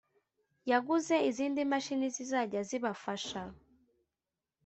Yaguze 0.71 1.15
izindi 1.29 1.61
mashini 1.71 2.07
zizajya 2.15 2.61
zibafasha 2.69 3.41